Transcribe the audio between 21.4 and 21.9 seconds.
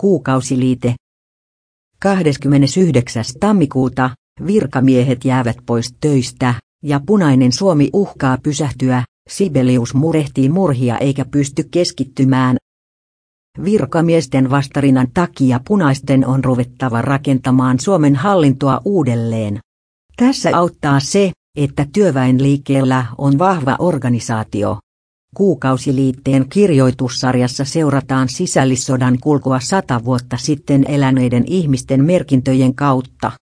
että